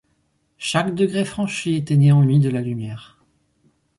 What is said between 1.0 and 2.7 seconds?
franchi éteignait en lui de la